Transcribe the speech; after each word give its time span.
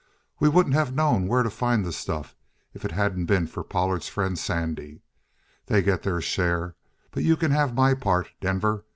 We 0.39 0.49
wouldn't 0.49 0.73
have 0.73 0.95
known 0.95 1.27
where 1.27 1.43
to 1.43 1.51
find 1.51 1.85
the 1.85 1.91
stuff 1.93 2.35
if 2.73 2.83
it 2.83 2.91
hadn't 2.91 3.27
been 3.27 3.45
for 3.45 3.63
Pollard's 3.63 4.07
friend 4.07 4.35
Sandy. 4.35 5.03
They 5.67 5.83
get 5.83 6.01
their 6.01 6.21
share 6.21 6.75
but 7.11 7.21
you 7.23 7.37
can 7.37 7.51
have 7.51 7.75
my 7.75 7.93
part, 7.93 8.31
Denver. 8.39 8.83